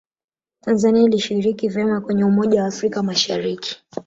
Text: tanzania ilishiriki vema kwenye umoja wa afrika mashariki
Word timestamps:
tanzania 0.61 1.03
ilishiriki 1.03 1.67
vema 1.69 2.01
kwenye 2.01 2.23
umoja 2.25 2.61
wa 2.61 2.67
afrika 2.67 3.03
mashariki 3.03 3.83